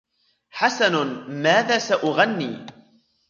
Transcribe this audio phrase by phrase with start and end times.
[0.49, 0.93] حسن،
[1.43, 2.59] ماذا سأغني؟